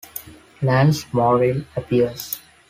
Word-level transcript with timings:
Lance 0.63 1.05
Morrill 1.13 1.63
appears. 1.77 2.39